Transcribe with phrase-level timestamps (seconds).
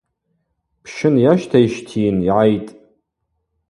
[0.83, 2.71] Пщын йащтайщтийын– йгӏайтӏ.